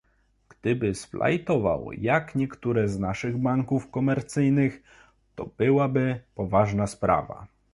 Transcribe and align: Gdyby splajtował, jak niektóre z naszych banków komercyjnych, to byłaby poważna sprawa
Gdyby 0.49 0.95
splajtował, 0.95 1.89
jak 1.97 2.35
niektóre 2.35 2.87
z 2.87 2.99
naszych 2.99 3.37
banków 3.37 3.91
komercyjnych, 3.91 4.83
to 5.35 5.49
byłaby 5.57 6.19
poważna 6.35 6.87
sprawa 6.87 7.47